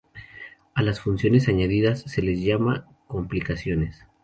[0.73, 4.03] A las funciones añadidas se las llama "complicaciones".